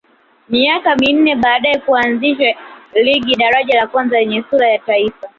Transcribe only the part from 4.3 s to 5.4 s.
sura ya kitaifa